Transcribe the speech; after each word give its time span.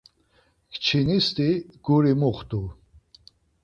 Kçinisti 0.71 1.47
guri 1.85 2.13
muxtu. 2.19 2.61